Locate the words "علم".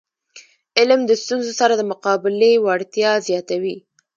0.79-0.99